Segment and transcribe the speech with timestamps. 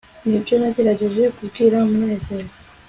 [0.27, 2.49] nibyo nagerageje kubwira munezero